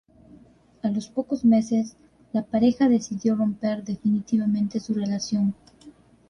A 0.81 0.89
los 0.89 1.09
pocos 1.09 1.45
meses 1.45 1.95
la 2.33 2.41
pareja 2.43 2.89
decidió 2.89 3.35
romper 3.35 3.83
definitivamente 3.83 4.79
su 4.79 4.95
relación. 4.95 5.53